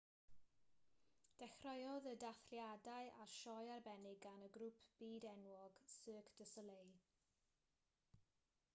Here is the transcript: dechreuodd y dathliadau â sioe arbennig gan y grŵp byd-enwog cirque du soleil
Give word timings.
dechreuodd 1.41 2.07
y 2.11 2.13
dathliadau 2.23 3.11
â 3.25 3.27
sioe 3.33 3.69
arbennig 3.75 4.17
gan 4.25 4.45
y 4.47 4.49
grŵp 4.57 4.83
byd-enwog 5.03 5.79
cirque 5.97 6.39
du 6.41 6.49
soleil 6.55 6.95